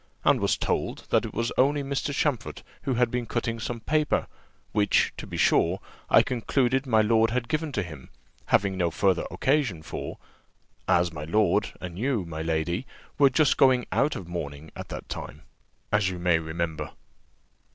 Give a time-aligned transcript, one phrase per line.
[0.25, 2.11] and was told, that it was only Mr.
[2.11, 4.25] Champfort who had been cutting some paper;
[4.71, 8.09] which, to be sure, I concluded my lord had given to him,
[8.47, 10.17] having no further occasion for,
[10.87, 12.87] as my lord and you, my lady,
[13.19, 15.43] were just going out of mourning at that time,
[15.91, 16.93] as you may remember."